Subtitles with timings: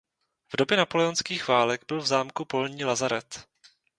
[0.53, 3.47] V době napoleonských válek byl v zámku polní lazaret.